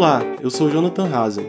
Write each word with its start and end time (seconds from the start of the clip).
Olá, 0.00 0.22
eu 0.40 0.48
sou 0.48 0.70
Jonathan 0.70 1.14
Hazen. 1.14 1.44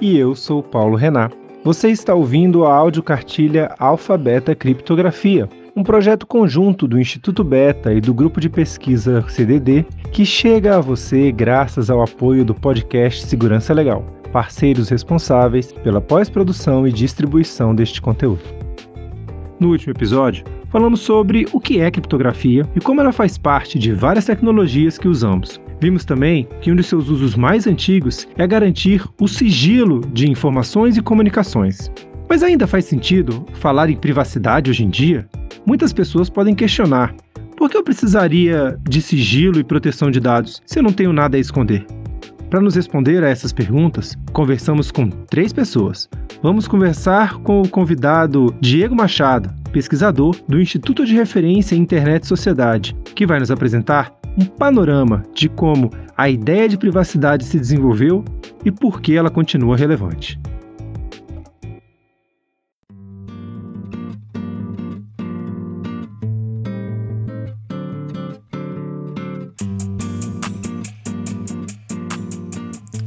E 0.00 0.16
eu 0.16 0.34
sou 0.34 0.62
Paulo 0.62 0.96
Renan. 0.96 1.28
Você 1.62 1.90
está 1.90 2.14
ouvindo 2.14 2.64
a 2.64 2.74
audiocartilha 2.74 3.74
Alfabeta 3.78 4.54
Criptografia, 4.54 5.46
um 5.76 5.82
projeto 5.82 6.26
conjunto 6.26 6.88
do 6.88 6.98
Instituto 6.98 7.44
Beta 7.44 7.92
e 7.92 8.00
do 8.00 8.14
grupo 8.14 8.40
de 8.40 8.48
pesquisa 8.48 9.22
CDD 9.28 9.84
que 10.10 10.24
chega 10.24 10.78
a 10.78 10.80
você 10.80 11.30
graças 11.30 11.90
ao 11.90 12.02
apoio 12.02 12.46
do 12.46 12.54
podcast 12.54 13.26
Segurança 13.26 13.74
Legal, 13.74 14.02
parceiros 14.32 14.88
responsáveis 14.88 15.70
pela 15.70 16.00
pós-produção 16.00 16.88
e 16.88 16.92
distribuição 16.92 17.74
deste 17.74 18.00
conteúdo. 18.00 18.40
No 19.60 19.68
último 19.68 19.92
episódio, 19.92 20.46
falamos 20.70 21.00
sobre 21.00 21.46
o 21.52 21.60
que 21.60 21.82
é 21.82 21.90
criptografia 21.90 22.66
e 22.74 22.80
como 22.80 23.02
ela 23.02 23.12
faz 23.12 23.36
parte 23.36 23.78
de 23.78 23.92
várias 23.92 24.24
tecnologias 24.24 24.96
que 24.96 25.08
usamos. 25.08 25.60
Vimos 25.82 26.04
também 26.04 26.46
que 26.60 26.70
um 26.70 26.76
de 26.76 26.84
seus 26.84 27.08
usos 27.08 27.34
mais 27.34 27.66
antigos 27.66 28.28
é 28.38 28.46
garantir 28.46 29.04
o 29.20 29.26
sigilo 29.26 30.00
de 30.12 30.30
informações 30.30 30.96
e 30.96 31.02
comunicações. 31.02 31.90
Mas 32.28 32.44
ainda 32.44 32.68
faz 32.68 32.84
sentido 32.84 33.44
falar 33.54 33.90
em 33.90 33.96
privacidade 33.96 34.70
hoje 34.70 34.84
em 34.84 34.88
dia? 34.88 35.28
Muitas 35.66 35.92
pessoas 35.92 36.30
podem 36.30 36.54
questionar: 36.54 37.12
por 37.56 37.68
que 37.68 37.76
eu 37.76 37.82
precisaria 37.82 38.78
de 38.88 39.02
sigilo 39.02 39.58
e 39.58 39.64
proteção 39.64 40.08
de 40.08 40.20
dados 40.20 40.62
se 40.64 40.78
eu 40.78 40.84
não 40.84 40.92
tenho 40.92 41.12
nada 41.12 41.36
a 41.36 41.40
esconder? 41.40 41.84
Para 42.48 42.60
nos 42.60 42.76
responder 42.76 43.24
a 43.24 43.28
essas 43.28 43.52
perguntas, 43.52 44.16
conversamos 44.32 44.92
com 44.92 45.10
três 45.10 45.52
pessoas. 45.52 46.08
Vamos 46.44 46.68
conversar 46.68 47.38
com 47.38 47.60
o 47.60 47.68
convidado 47.68 48.54
Diego 48.60 48.94
Machado, 48.94 49.52
pesquisador 49.72 50.36
do 50.46 50.60
Instituto 50.60 51.04
de 51.04 51.16
Referência 51.16 51.74
Internet 51.74 52.22
e 52.22 52.28
Sociedade, 52.28 52.94
que 53.16 53.26
vai 53.26 53.40
nos 53.40 53.50
apresentar 53.50 54.21
um 54.38 54.44
panorama 54.44 55.22
de 55.34 55.48
como 55.48 55.90
a 56.16 56.28
ideia 56.28 56.68
de 56.68 56.76
privacidade 56.76 57.44
se 57.44 57.58
desenvolveu 57.58 58.24
e 58.64 58.70
por 58.70 59.00
que 59.00 59.16
ela 59.16 59.30
continua 59.30 59.76
relevante. 59.76 60.38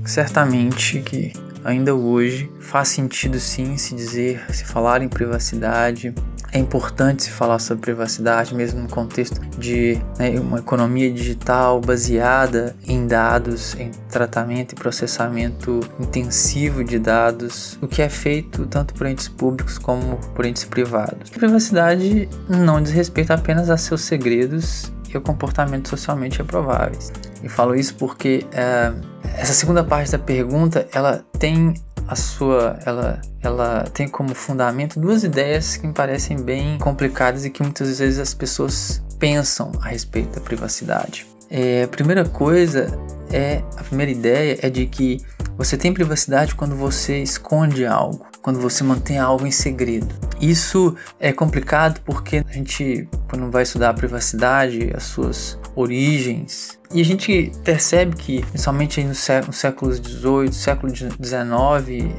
Certamente 0.05 1.01
que 1.01 1.33
ainda 1.63 1.93
hoje 1.93 2.49
faz 2.61 2.87
sentido 2.87 3.37
sim 3.37 3.75
se 3.75 3.93
dizer, 3.95 4.45
se 4.53 4.63
falar 4.63 5.01
em 5.01 5.09
privacidade, 5.09 6.13
é 6.55 6.57
importante 6.57 7.23
se 7.23 7.31
falar 7.31 7.59
sobre 7.59 7.81
privacidade, 7.81 8.55
mesmo 8.55 8.81
no 8.81 8.87
contexto 8.87 9.41
de 9.59 10.01
né, 10.17 10.39
uma 10.39 10.59
economia 10.59 11.11
digital 11.11 11.81
baseada 11.81 12.73
em 12.87 13.05
dados, 13.05 13.75
em 13.75 13.91
tratamento 14.09 14.71
e 14.71 14.75
processamento 14.75 15.81
intensivo 15.99 16.81
de 16.81 16.97
dados, 16.97 17.77
o 17.81 17.87
que 17.89 18.01
é 18.01 18.07
feito 18.07 18.65
tanto 18.67 18.93
por 18.93 19.05
entes 19.05 19.27
públicos 19.27 19.77
como 19.77 20.15
por 20.33 20.45
entes 20.45 20.63
privados. 20.63 21.29
A 21.29 21.37
privacidade 21.37 22.29
não 22.47 22.81
diz 22.81 22.93
respeito 22.93 23.31
apenas 23.33 23.69
a 23.69 23.75
seus 23.75 23.99
segredos 24.01 24.93
e 25.09 25.17
ao 25.17 25.21
comportamento 25.21 25.89
socialmente 25.89 26.37
reprováveis. 26.37 27.11
E 27.43 27.49
falo 27.49 27.75
isso 27.75 27.95
porque 27.95 28.45
é, 28.53 28.93
essa 29.37 29.51
segunda 29.51 29.83
parte 29.83 30.13
da 30.13 30.19
pergunta 30.19 30.87
ela 30.93 31.21
tem 31.37 31.73
a 32.07 32.15
sua 32.15 32.79
ela 32.85 33.21
ela 33.41 33.83
tem 33.93 34.07
como 34.07 34.33
fundamento 34.33 34.99
duas 34.99 35.23
ideias 35.23 35.77
que 35.77 35.87
me 35.87 35.93
parecem 35.93 36.37
bem 36.37 36.77
complicadas 36.77 37.45
e 37.45 37.49
que 37.49 37.61
muitas 37.61 37.99
vezes 37.99 38.19
as 38.19 38.33
pessoas 38.33 39.03
pensam 39.19 39.71
a 39.81 39.89
respeito 39.89 40.35
da 40.35 40.41
privacidade. 40.41 41.25
É, 41.49 41.83
a 41.83 41.87
primeira 41.87 42.25
coisa 42.25 42.87
é 43.31 43.61
a 43.77 43.83
primeira 43.83 44.11
ideia 44.11 44.59
é 44.61 44.69
de 44.69 44.85
que 44.85 45.21
você 45.57 45.77
tem 45.77 45.93
privacidade 45.93 46.55
quando 46.55 46.75
você 46.75 47.21
esconde 47.21 47.85
algo, 47.85 48.25
quando 48.41 48.59
você 48.59 48.83
mantém 48.83 49.17
algo 49.17 49.45
em 49.45 49.51
segredo. 49.51 50.07
Isso 50.39 50.95
é 51.19 51.31
complicado 51.31 52.01
porque 52.05 52.43
a 52.47 52.51
gente, 52.51 53.07
quando 53.29 53.49
vai 53.49 53.63
estudar 53.63 53.89
a 53.89 53.93
privacidade, 53.93 54.91
as 54.95 55.03
suas 55.03 55.59
origens, 55.75 56.79
e 56.93 57.01
a 57.01 57.03
gente 57.03 57.51
percebe 57.63 58.15
que, 58.15 58.41
principalmente 58.45 59.03
nos 59.03 59.17
séculos 59.17 59.97
XVIII, 59.97 60.53
século 60.53 60.95
XIX, 60.95 61.09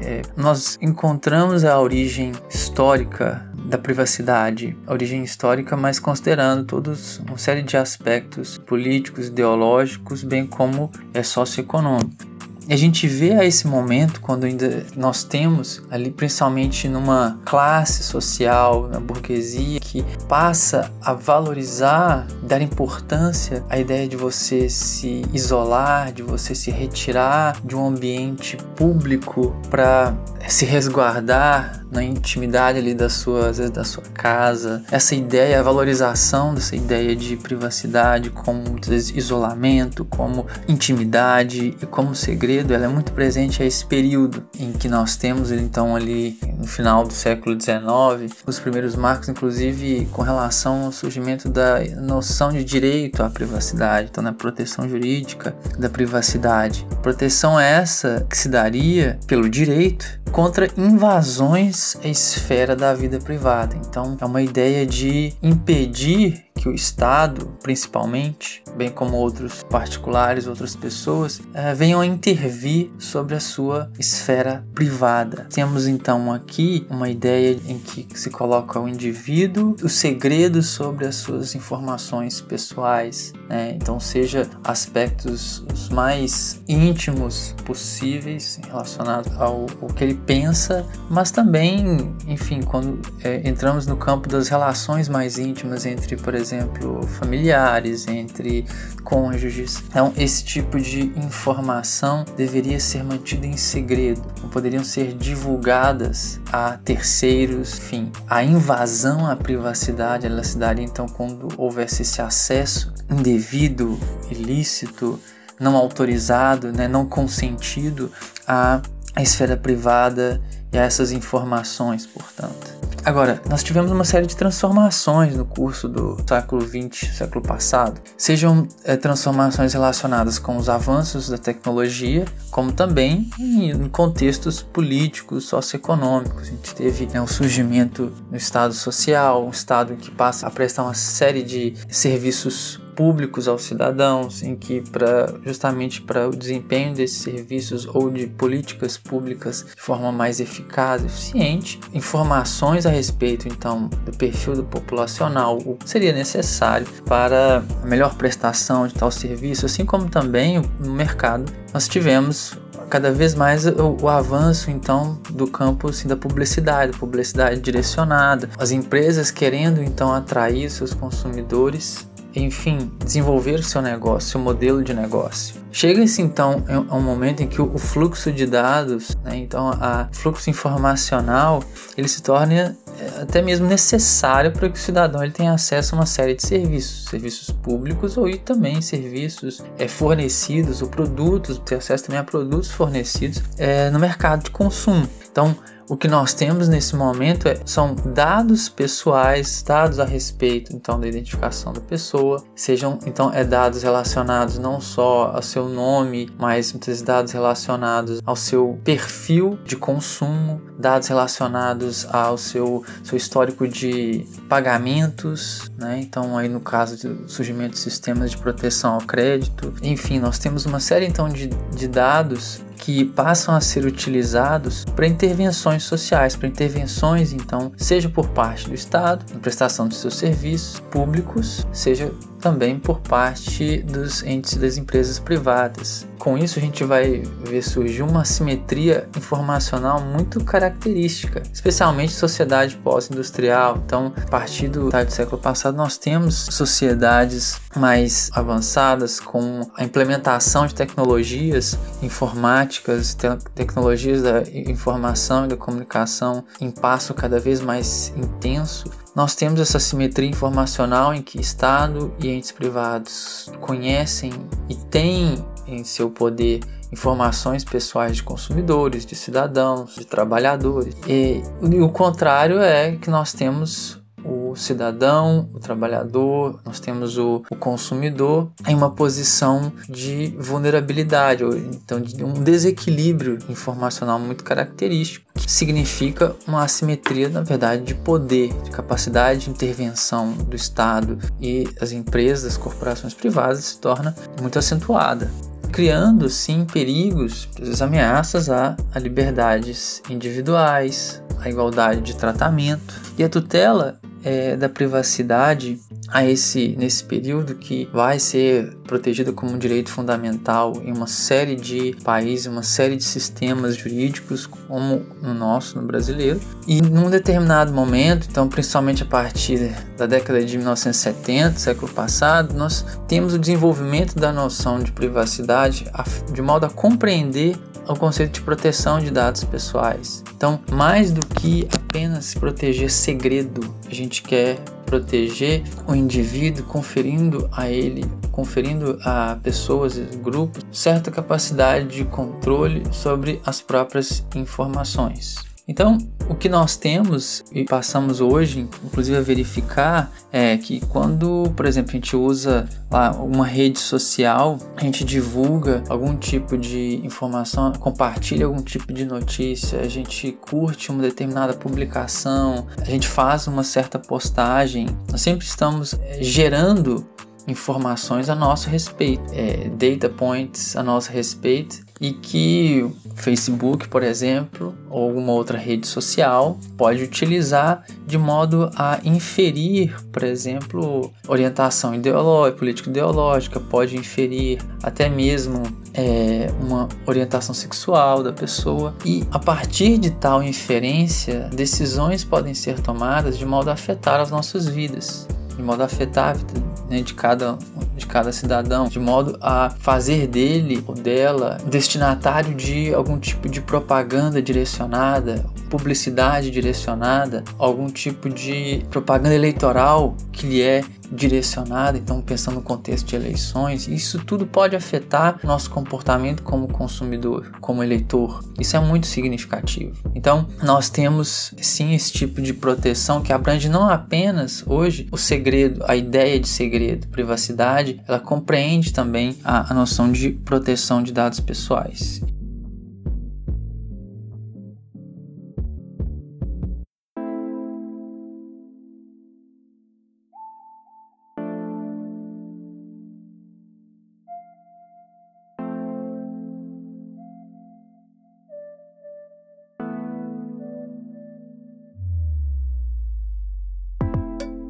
é, 0.01 0.21
nós 0.35 0.77
encontramos 0.81 1.63
a 1.63 1.79
origem 1.79 2.31
histórica 2.49 3.49
da 3.65 3.77
privacidade, 3.77 4.77
a 4.85 4.93
origem 4.93 5.23
histórica, 5.23 5.75
mas 5.75 5.99
considerando 5.99 6.65
todos 6.65 7.19
uma 7.19 7.37
série 7.37 7.63
de 7.63 7.75
aspectos 7.75 8.57
políticos, 8.59 9.27
ideológicos, 9.27 10.23
bem 10.23 10.45
como 10.45 10.91
é 11.13 11.23
socioeconômico. 11.23 12.26
A 12.69 12.75
gente 12.75 13.07
vê 13.07 13.31
a 13.31 13.45
esse 13.45 13.65
momento, 13.65 14.19
quando 14.19 14.43
ainda 14.43 14.85
nós 14.95 15.23
temos 15.23 15.81
ali, 15.89 16.11
principalmente 16.11 16.89
numa 16.89 17.39
classe 17.45 18.03
social, 18.03 18.89
na 18.89 18.99
burguesia, 18.99 19.76
que 19.87 20.03
passa 20.27 20.91
a 21.01 21.13
valorizar, 21.13 22.27
dar 22.43 22.61
importância 22.61 23.63
à 23.69 23.79
ideia 23.79 24.07
de 24.07 24.17
você 24.17 24.69
se 24.69 25.23
isolar, 25.33 26.11
de 26.11 26.21
você 26.21 26.53
se 26.53 26.69
retirar 26.69 27.57
de 27.63 27.75
um 27.75 27.87
ambiente 27.87 28.57
público 28.75 29.55
para 29.69 30.13
se 30.47 30.65
resguardar 30.65 31.85
na 31.91 32.03
intimidade 32.03 32.77
ali 32.77 32.93
da 32.93 33.09
sua, 33.09 33.47
vezes 33.47 33.69
da 33.69 33.83
sua 33.83 34.03
casa. 34.13 34.83
Essa 34.91 35.15
ideia, 35.15 35.59
a 35.59 35.63
valorização 35.63 36.53
dessa 36.53 36.75
ideia 36.75 37.15
de 37.15 37.37
privacidade 37.37 38.29
como 38.29 38.61
muitas 38.61 38.89
vezes 38.89 39.15
isolamento, 39.15 40.03
como 40.05 40.45
intimidade 40.67 41.75
e 41.81 41.85
como 41.85 42.13
segredo, 42.13 42.73
ela 42.73 42.85
é 42.85 42.87
muito 42.87 43.11
presente 43.13 43.63
a 43.63 43.65
esse 43.65 43.85
período 43.85 44.45
em 44.59 44.71
que 44.71 44.87
nós 44.87 45.15
temos 45.15 45.51
então 45.51 45.95
ali 45.95 46.37
no 46.57 46.67
final 46.67 47.05
do 47.05 47.13
século 47.13 47.59
XIX, 47.59 48.33
os 48.45 48.59
primeiros 48.59 48.95
marcos 48.95 49.29
inclusive 49.29 49.86
com 50.11 50.21
relação 50.21 50.85
ao 50.85 50.91
surgimento 50.91 51.49
da 51.49 51.79
noção 52.01 52.51
de 52.51 52.63
direito 52.63 53.23
à 53.23 53.29
privacidade, 53.29 54.09
então 54.11 54.23
na 54.23 54.33
proteção 54.33 54.87
jurídica 54.87 55.55
da 55.77 55.89
privacidade. 55.89 56.87
Proteção 57.01 57.59
essa 57.59 58.25
que 58.29 58.37
se 58.37 58.49
daria 58.49 59.19
pelo 59.27 59.49
direito 59.49 60.19
contra 60.31 60.69
invasões 60.77 61.97
à 62.03 62.07
esfera 62.07 62.75
da 62.75 62.93
vida 62.93 63.19
privada. 63.19 63.75
Então, 63.75 64.17
é 64.19 64.25
uma 64.25 64.41
ideia 64.41 64.85
de 64.85 65.33
impedir 65.41 66.46
que 66.57 66.67
o 66.67 66.73
Estado, 66.73 67.55
principalmente, 67.61 68.63
bem 68.75 68.89
como 68.89 69.15
outros 69.15 69.63
particulares, 69.63 70.47
outras 70.47 70.75
pessoas, 70.75 71.41
é, 71.53 71.73
venham 71.73 72.01
a 72.01 72.05
intervir 72.05 72.91
sobre 72.97 73.35
a 73.35 73.39
sua 73.39 73.89
esfera 73.97 74.65
privada. 74.73 75.47
Temos 75.51 75.87
então 75.87 76.33
aqui 76.33 76.85
uma 76.89 77.09
ideia 77.09 77.57
em 77.67 77.79
que 77.79 78.07
se 78.13 78.29
coloca 78.29 78.79
o 78.79 78.87
indivíduo, 78.87 79.75
os 79.83 79.93
segredos 79.93 80.67
sobre 80.67 81.05
as 81.05 81.15
suas 81.15 81.55
informações 81.55 82.41
pessoais, 82.41 83.33
né? 83.47 83.73
então 83.75 83.99
seja 83.99 84.49
aspectos 84.63 85.63
os 85.71 85.89
mais 85.89 86.61
íntimos 86.67 87.55
possíveis 87.65 88.59
relacionados 88.67 89.31
ao, 89.37 89.67
ao 89.81 89.87
que 89.89 90.03
ele 90.03 90.15
pensa, 90.15 90.85
mas 91.09 91.31
também, 91.31 92.15
enfim, 92.27 92.61
quando 92.61 92.99
é, 93.23 93.47
entramos 93.47 93.85
no 93.85 93.95
campo 93.95 94.27
das 94.27 94.47
relações 94.47 95.07
mais 95.07 95.37
íntimas 95.37 95.85
entre, 95.85 96.15
por 96.17 96.33
exemplo, 96.33 96.46
exemplo, 96.47 97.05
familiares, 97.19 98.07
entre 98.07 98.65
cônjuges. 99.03 99.83
Então, 99.87 100.13
esse 100.17 100.43
tipo 100.43 100.79
de 100.79 101.11
informação 101.17 102.25
deveria 102.35 102.79
ser 102.79 103.03
mantida 103.03 103.45
em 103.45 103.57
segredo, 103.57 104.21
não 104.41 104.49
poderiam 104.49 104.83
ser 104.83 105.13
divulgadas 105.13 106.39
a 106.51 106.77
terceiros. 106.77 107.77
Enfim, 107.77 108.11
a 108.29 108.43
invasão 108.43 109.29
à 109.29 109.35
privacidade 109.35 110.25
ela 110.25 110.43
se 110.43 110.57
daria 110.57 110.83
então 110.83 111.07
quando 111.07 111.47
houvesse 111.57 112.01
esse 112.01 112.21
acesso 112.21 112.93
indevido, 113.09 113.99
ilícito, 114.29 115.19
não 115.59 115.75
autorizado, 115.75 116.71
né, 116.71 116.87
não 116.87 117.05
consentido 117.05 118.11
à, 118.47 118.81
à 119.15 119.21
esfera 119.21 119.57
privada 119.57 120.41
e 120.71 120.77
a 120.77 120.83
essas 120.83 121.11
informações, 121.11 122.05
portanto. 122.05 122.77
Agora, 123.07 123.41
nós 123.49 123.63
tivemos 123.63 123.89
uma 123.89 124.03
série 124.03 124.27
de 124.27 124.35
transformações 124.35 125.33
no 125.33 125.45
curso 125.45 125.87
do 125.87 126.17
século 126.27 126.61
XX, 126.61 127.15
século 127.15 127.41
passado, 127.41 128.01
sejam 128.17 128.67
é, 128.83 128.97
transformações 128.97 129.71
relacionadas 129.71 130.37
com 130.37 130.57
os 130.57 130.67
avanços 130.67 131.29
da 131.29 131.37
tecnologia, 131.37 132.25
como 132.51 132.73
também 132.73 133.29
em, 133.39 133.71
em 133.71 133.87
contextos 133.87 134.61
políticos, 134.61 135.45
socioeconômicos. 135.45 136.41
A 136.41 136.51
gente 136.51 136.75
teve 136.75 137.05
né, 137.05 137.21
o 137.21 137.27
surgimento 137.27 138.07
do 138.29 138.35
Estado 138.35 138.73
social, 138.73 139.45
um 139.45 139.51
Estado 139.51 139.95
que 139.95 140.11
passa 140.11 140.45
a 140.45 140.51
prestar 140.51 140.83
uma 140.83 140.93
série 140.93 141.43
de 141.43 141.75
serviços 141.89 142.81
públicos 142.97 143.47
aos 143.47 143.61
cidadãos, 143.61 144.41
em 144.41 144.55
que 144.55 144.81
para 144.81 145.31
justamente 145.45 146.01
para 146.01 146.27
o 146.27 146.31
desempenho 146.35 146.95
desses 146.95 147.21
serviços 147.21 147.85
ou 147.85 148.09
de 148.09 148.25
políticas 148.25 148.97
públicas 148.97 149.63
de 149.75 149.81
forma 149.81 150.11
mais 150.11 150.39
eficaz, 150.39 151.05
eficiente, 151.05 151.79
informações 151.93 152.87
a 152.87 152.89
respeito 152.89 153.47
então 153.47 153.87
do 154.03 154.11
perfil 154.17 154.55
do 154.55 154.63
populacional 154.63 155.59
seria 155.85 156.11
necessário 156.11 156.87
para 157.05 157.63
a 157.83 157.85
melhor 157.85 158.15
prestação 158.15 158.87
de 158.87 158.95
tal 158.95 159.11
serviço, 159.11 159.67
assim 159.67 159.85
como 159.85 160.09
também 160.09 160.59
no 160.79 160.91
mercado 160.91 161.45
nós 161.71 161.87
tivemos 161.87 162.57
cada 162.89 163.11
vez 163.11 163.35
mais 163.35 163.65
o, 163.67 163.97
o, 164.01 164.07
avanço 164.07 164.71
então 164.71 165.19
do 165.29 165.45
campo 165.45 165.89
assim, 165.89 166.07
da 166.07 166.15
publicidade, 166.15 166.97
publicidade 166.97 167.59
direcionada, 167.59 168.49
as 168.57 168.71
empresas 168.71 169.29
querendo 169.29 169.83
então 169.83 170.13
atrair 170.13 170.69
seus 170.71 170.93
consumidores, 170.93 172.07
enfim, 172.37 172.91
desenvolver 173.03 173.59
o 173.59 173.63
seu 173.63 173.81
negócio, 173.81 174.29
seu 174.31 174.39
modelo 174.39 174.83
de 174.83 174.93
negócio. 174.93 175.55
Chega-se 175.71 176.21
então 176.21 176.63
a 176.89 176.95
um 176.95 177.01
momento 177.01 177.41
em 177.43 177.47
que 177.47 177.61
o 177.61 177.77
fluxo 177.77 178.31
de 178.31 178.45
dados, 178.45 179.15
né, 179.23 179.37
então 179.37 179.69
a 179.69 180.07
fluxo 180.11 180.49
informacional, 180.49 181.63
ele 181.95 182.07
se 182.07 182.21
torna 182.23 182.75
é, 182.99 183.21
até 183.21 183.41
mesmo 183.41 183.67
necessário 183.67 184.51
para 184.51 184.69
que 184.69 184.75
o 184.75 184.81
cidadão 184.81 185.21
ele 185.21 185.31
tenha 185.31 185.53
acesso 185.53 185.93
a 185.93 185.99
uma 185.99 186.05
série 186.05 186.33
de 186.33 186.41
serviços, 186.41 187.05
serviços 187.05 187.51
públicos 187.51 188.17
ou 188.17 188.27
também 188.37 188.81
serviços 188.81 189.61
é, 189.77 189.87
fornecidos 189.87 190.81
ou 190.81 190.87
produtos, 190.87 191.59
ter 191.59 191.75
acesso 191.75 192.05
também 192.05 192.19
a 192.19 192.23
produtos 192.23 192.71
fornecidos 192.71 193.43
é, 193.57 193.89
no 193.91 193.99
mercado 193.99 194.45
de 194.45 194.51
consumo. 194.51 195.07
Então, 195.31 195.55
o 195.89 195.95
que 195.95 196.07
nós 196.07 196.33
temos 196.33 196.67
nesse 196.67 196.95
momento 196.95 197.47
é, 197.47 197.59
são 197.65 197.95
dados 197.95 198.67
pessoais, 198.67 199.63
dados 199.63 199.99
a 199.99 200.05
respeito 200.05 200.75
então 200.75 200.99
da 200.99 201.07
identificação 201.07 201.71
da 201.71 201.79
pessoa, 201.79 202.43
sejam 202.55 202.99
então 203.05 203.31
é 203.33 203.43
dados 203.43 203.83
relacionados 203.83 204.57
não 204.57 204.81
só 204.81 205.31
ao 205.33 205.41
seu 205.41 205.69
nome, 205.69 206.29
mas 206.37 206.73
muitos 206.73 207.01
dados 207.01 207.31
relacionados 207.31 208.21
ao 208.25 208.35
seu 208.35 208.79
perfil 208.83 209.57
de 209.63 209.75
consumo, 209.75 210.61
dados 210.77 211.07
relacionados 211.07 212.05
ao 212.11 212.37
seu, 212.37 212.83
seu 213.03 213.17
histórico 213.17 213.67
de 213.67 214.25
pagamentos, 214.49 215.71
né? 215.77 215.99
Então 216.01 216.37
aí 216.37 216.49
no 216.49 216.59
caso 216.59 217.07
do 217.07 217.29
surgimento 217.29 217.71
de 217.71 217.79
sistemas 217.79 218.31
de 218.31 218.37
proteção 218.37 218.95
ao 218.95 219.01
crédito, 219.01 219.73
enfim, 219.81 220.19
nós 220.19 220.37
temos 220.37 220.65
uma 220.65 220.79
série 220.79 221.05
então 221.05 221.29
de, 221.29 221.47
de 221.47 221.87
dados 221.87 222.66
que 222.77 223.03
passam 223.03 223.55
a 223.55 223.61
ser 223.61 223.85
utilizados 223.85 224.85
para 224.85 225.07
intervenções 225.07 225.83
sociais, 225.83 226.35
para 226.35 226.47
intervenções, 226.47 227.33
então, 227.33 227.71
seja 227.75 228.07
por 228.07 228.29
parte 228.29 228.69
do 228.69 228.75
Estado, 228.75 229.25
na 229.33 229.39
prestação 229.39 229.87
de 229.87 229.95
seus 229.95 230.15
serviços 230.15 230.79
públicos, 230.79 231.65
seja 231.71 232.11
também 232.39 232.79
por 232.79 232.99
parte 232.99 233.77
dos 233.83 234.23
entes 234.23 234.55
das 234.55 234.77
empresas 234.77 235.19
privadas. 235.19 236.07
Com 236.17 236.37
isso, 236.37 236.59
a 236.59 236.61
gente 236.61 236.83
vai 236.83 237.23
ver 237.43 237.61
surgir 237.61 238.01
uma 238.01 238.25
simetria 238.25 239.07
informacional 239.15 240.01
muito 240.01 240.43
característica, 240.43 241.41
especialmente 241.53 242.11
sociedade 242.11 242.75
pós-industrial. 242.77 243.81
Então, 243.85 244.13
a 244.15 244.29
partir 244.29 244.67
do, 244.67 244.89
do 244.89 245.11
século 245.11 245.41
passado, 245.41 245.77
nós 245.77 245.97
temos 245.97 246.35
sociedades 246.35 247.61
mais 247.75 248.29
avançadas 248.33 249.19
com 249.19 249.61
a 249.75 249.83
implementação 249.83 250.65
de 250.65 250.75
tecnologias 250.75 251.77
informáticas, 252.01 253.13
te 253.13 253.27
tecnologias 253.55 254.23
da 254.23 254.41
informação 254.51 255.45
e 255.45 255.49
da 255.49 255.57
comunicação 255.57 256.43
em 256.59 256.71
passo 256.71 257.13
cada 257.13 257.39
vez 257.39 257.61
mais 257.61 258.13
intenso 258.17 258.89
nós 259.17 259.33
temos 259.33 259.59
essa 259.59 259.79
simetria 259.79 260.29
informacional 260.29 261.11
em 261.11 261.23
que 261.23 261.41
Estado 261.41 262.13
e 262.19 262.29
entes 262.29 262.51
privados 262.51 263.51
conhecem 263.59 264.31
e 264.69 264.75
têm 264.75 265.43
em 265.65 265.83
seu 265.83 266.11
poder 266.11 266.59
informações 266.91 267.63
pessoais 267.63 268.17
de 268.17 268.21
consumidores, 268.21 269.07
de 269.07 269.15
cidadãos, 269.15 269.95
de 269.95 270.05
trabalhadores. 270.05 270.95
E, 271.07 271.41
e 271.63 271.81
o 271.81 271.89
contrário 271.89 272.61
é 272.61 272.95
que 272.95 273.09
nós 273.09 273.33
temos 273.33 273.99
o 274.27 274.55
cidadão, 274.55 275.49
o 275.53 275.59
trabalhador, 275.59 276.59
nós 276.65 276.79
temos 276.79 277.17
o, 277.17 277.43
o, 277.49 277.55
consumidor 277.55 278.51
em 278.67 278.75
uma 278.75 278.91
posição 278.91 279.71
de 279.87 280.35
vulnerabilidade, 280.37 281.43
ou 281.43 281.55
então 281.55 281.99
de 282.01 282.23
um 282.23 282.33
desequilíbrio 282.33 283.39
informacional 283.49 284.19
muito 284.19 284.43
característico, 284.43 285.25
que 285.33 285.49
significa 285.51 286.35
uma 286.47 286.63
assimetria, 286.63 287.29
na 287.29 287.41
verdade, 287.41 287.83
de 287.83 287.95
poder, 287.95 288.53
de 288.63 288.71
capacidade 288.71 289.45
de 289.45 289.49
intervenção 289.49 290.33
do 290.33 290.55
Estado 290.55 291.17
e 291.39 291.67
as 291.79 291.91
empresas, 291.91 292.53
as 292.53 292.57
corporações 292.57 293.13
privadas 293.13 293.63
se 293.63 293.79
torna 293.79 294.15
muito 294.41 294.59
acentuada 294.59 295.31
criando 295.71 296.29
sim 296.29 296.65
perigos, 296.65 297.47
as 297.61 297.81
ameaças 297.81 298.49
a, 298.49 298.75
a 298.93 298.99
liberdades 298.99 300.01
individuais, 300.09 301.21
a 301.39 301.49
igualdade 301.49 302.01
de 302.01 302.15
tratamento. 302.15 302.95
E 303.17 303.23
a 303.23 303.29
tutela 303.29 303.99
é, 304.27 304.57
da 304.57 304.67
privacidade 304.67 305.79
a 306.09 306.25
esse 306.25 306.75
nesse 306.77 307.01
período 307.01 307.55
que 307.55 307.89
vai 307.93 308.19
ser 308.19 308.75
protegido 308.85 309.31
como 309.31 309.53
um 309.53 309.57
direito 309.57 309.89
fundamental 309.89 310.73
em 310.83 310.91
uma 310.91 311.07
série 311.07 311.55
de 311.55 311.95
países, 312.03 312.45
uma 312.45 312.61
série 312.61 312.97
de 312.97 313.05
sistemas 313.05 313.77
jurídicos 313.77 314.45
como 314.45 315.05
no 315.21 315.33
nosso, 315.33 315.79
no 315.79 315.87
brasileiro. 315.87 316.41
E 316.67 316.81
num 316.81 317.09
determinado 317.09 317.71
momento, 317.71 318.27
então 318.29 318.49
principalmente 318.49 319.03
a 319.03 319.05
partir 319.05 319.73
da 319.97 320.05
década 320.05 320.43
de 320.43 320.57
1970, 320.57 321.57
século 321.57 321.91
passado, 321.93 322.53
nós 322.53 322.85
temos 323.07 323.33
o 323.33 323.39
desenvolvimento 323.39 324.15
da 324.15 324.33
noção 324.33 324.79
de 324.79 324.91
privacidade 324.91 325.85
de 326.33 326.41
modo 326.41 326.65
a 326.65 326.69
compreender 326.69 327.55
o 327.87 327.95
conceito 327.95 328.33
de 328.33 328.41
proteção 328.41 328.99
de 328.99 329.11
dados 329.11 329.43
pessoais. 329.43 330.23
Então, 330.35 330.59
mais 330.71 331.11
do 331.11 331.25
que 331.25 331.67
apenas 331.73 332.33
proteger 332.33 332.91
segredo, 332.91 333.73
a 333.89 333.93
gente 333.93 334.21
quer 334.21 334.59
proteger 334.85 335.63
o 335.87 335.93
indivíduo, 335.93 336.63
conferindo 336.65 337.49
a 337.51 337.69
ele, 337.69 338.05
conferindo 338.31 338.97
a 339.03 339.37
pessoas 339.43 339.97
grupos 339.97 340.63
certa 340.71 341.11
capacidade 341.11 341.87
de 341.87 342.05
controle 342.05 342.83
sobre 342.91 343.41
as 343.45 343.61
próprias 343.61 344.25
informações. 344.35 345.46
Então, 345.67 345.97
o 346.29 346.35
que 346.35 346.47
nós 346.47 346.77
temos 346.77 347.43
e 347.51 347.65
passamos 347.65 348.21
hoje, 348.21 348.67
inclusive 348.85 349.17
a 349.17 349.21
verificar, 349.21 350.09
é 350.31 350.55
que 350.55 350.79
quando, 350.87 351.51
por 351.57 351.65
exemplo, 351.65 351.91
a 351.91 351.95
gente 351.95 352.15
usa 352.15 352.69
lá 352.89 353.11
uma 353.11 353.45
rede 353.45 353.77
social, 353.77 354.57
a 354.77 354.81
gente 354.81 355.03
divulga 355.03 355.83
algum 355.89 356.15
tipo 356.15 356.57
de 356.57 357.01
informação, 357.03 357.73
compartilha 357.73 358.45
algum 358.45 358.61
tipo 358.61 358.93
de 358.93 359.05
notícia, 359.05 359.81
a 359.81 359.89
gente 359.89 360.31
curte 360.31 360.89
uma 360.89 361.01
determinada 361.01 361.53
publicação, 361.53 362.65
a 362.79 362.85
gente 362.85 363.07
faz 363.07 363.45
uma 363.47 363.63
certa 363.63 363.99
postagem, 363.99 364.87
nós 365.11 365.21
sempre 365.21 365.45
estamos 365.45 365.93
é, 365.95 366.23
gerando 366.23 367.05
informações 367.45 368.29
a 368.29 368.35
nosso 368.35 368.69
respeito, 368.69 369.23
é, 369.33 369.69
data 369.69 370.09
points 370.09 370.75
a 370.75 370.83
nosso 370.83 371.11
respeito 371.11 371.86
e 371.99 372.11
que 372.11 372.83
o 372.83 373.15
Facebook, 373.15 373.87
por 373.87 374.03
exemplo, 374.03 374.75
ou 374.89 375.09
alguma 375.09 375.33
outra 375.33 375.57
rede 375.57 375.87
social 375.87 376.59
pode 376.77 377.03
utilizar 377.03 377.83
de 378.05 378.17
modo 378.17 378.69
a 378.75 378.99
inferir, 379.03 379.95
por 380.11 380.23
exemplo, 380.23 381.11
orientação 381.27 381.95
ideológica, 381.95 382.57
política 382.57 382.89
ideológica, 382.89 383.59
pode 383.59 383.97
inferir 383.97 384.59
até 384.83 385.09
mesmo 385.09 385.63
é, 385.93 386.51
uma 386.61 386.87
orientação 387.05 387.53
sexual 387.53 388.21
da 388.21 388.31
pessoa. 388.31 388.95
E 389.03 389.23
a 389.31 389.39
partir 389.39 389.97
de 389.97 390.11
tal 390.11 390.43
inferência, 390.43 391.49
decisões 391.53 392.23
podem 392.23 392.53
ser 392.53 392.79
tomadas 392.79 393.37
de 393.37 393.45
modo 393.45 393.69
a 393.69 393.73
afetar 393.73 394.19
as 394.19 394.29
nossas 394.29 394.67
vidas 394.67 395.27
de 395.57 395.63
modo 395.63 395.81
a 395.81 395.85
afetar 395.85 396.29
a 396.29 396.33
vida 396.33 396.53
né, 396.87 397.01
de, 397.01 397.13
cada, 397.15 397.57
de 397.97 398.05
cada 398.05 398.31
cidadão, 398.31 398.87
de 398.87 398.99
modo 398.99 399.37
a 399.41 399.69
fazer 399.69 400.27
dele 400.27 400.83
ou 400.87 400.93
dela 400.93 401.57
destinatário 401.65 402.53
de 402.53 402.93
algum 402.93 403.17
tipo 403.17 403.49
de 403.49 403.59
propaganda 403.59 404.41
direcionada, 404.41 405.43
publicidade 405.67 406.49
direcionada, 406.49 407.43
algum 407.57 407.87
tipo 407.87 408.29
de 408.29 408.83
propaganda 408.89 409.35
eleitoral 409.35 410.15
que 410.31 410.47
lhe 410.47 410.61
é 410.61 410.83
direcionada, 411.11 411.97
então 411.97 412.21
pensando 412.21 412.55
no 412.55 412.61
contexto 412.61 413.07
de 413.07 413.15
eleições, 413.15 413.87
isso 413.87 414.19
tudo 414.19 414.45
pode 414.45 414.75
afetar 414.75 415.39
nosso 415.43 415.69
comportamento 415.69 416.43
como 416.43 416.67
consumidor, 416.67 417.51
como 417.61 417.83
eleitor. 417.83 418.43
Isso 418.59 418.75
é 418.75 418.79
muito 418.79 419.07
significativo. 419.07 419.95
Então, 420.13 420.47
nós 420.61 420.89
temos 420.89 421.53
sim 421.61 421.93
esse 421.93 422.11
tipo 422.11 422.41
de 422.41 422.53
proteção 422.53 423.21
que 423.21 423.31
abrange 423.31 423.69
não 423.69 423.87
apenas 423.89 424.63
hoje 424.65 425.07
o 425.11 425.17
segredo, 425.17 425.83
a 425.87 425.95
ideia 425.95 426.39
de 426.39 426.47
segredo, 426.47 427.07
privacidade, 427.07 428.01
ela 428.07 428.19
compreende 428.19 428.91
também 428.91 429.37
a, 429.43 429.71
a 429.71 429.73
noção 429.73 430.11
de 430.11 430.31
proteção 430.31 431.01
de 431.01 431.11
dados 431.11 431.39
pessoais. 431.39 432.21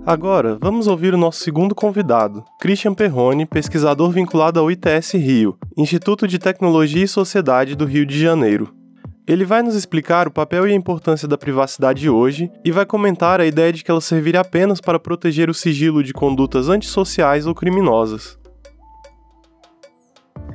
Agora, 0.07 0.57
vamos 0.61 0.87
ouvir 0.87 1.13
o 1.13 1.17
nosso 1.17 1.41
segundo 1.41 1.75
convidado, 1.75 2.41
Christian 2.61 2.93
Perrone, 2.93 3.45
pesquisador 3.45 4.09
vinculado 4.09 4.57
ao 4.57 4.71
ITS 4.71 5.15
Rio, 5.15 5.57
Instituto 5.75 6.25
de 6.25 6.39
Tecnologia 6.39 7.03
e 7.03 7.07
Sociedade 7.09 7.75
do 7.75 7.83
Rio 7.83 8.05
de 8.05 8.17
Janeiro. 8.17 8.73
Ele 9.27 9.43
vai 9.43 9.61
nos 9.61 9.75
explicar 9.75 10.25
o 10.25 10.31
papel 10.31 10.65
e 10.65 10.71
a 10.71 10.75
importância 10.75 11.27
da 11.27 11.37
privacidade 11.37 12.09
hoje 12.09 12.49
e 12.63 12.71
vai 12.71 12.85
comentar 12.85 13.41
a 13.41 13.45
ideia 13.45 13.73
de 13.73 13.83
que 13.83 13.91
ela 13.91 13.99
serviria 13.99 14.39
apenas 14.39 14.79
para 14.79 14.97
proteger 14.97 15.49
o 15.49 15.53
sigilo 15.53 16.01
de 16.01 16.13
condutas 16.13 16.69
antissociais 16.69 17.45
ou 17.45 17.53
criminosas. 17.53 18.39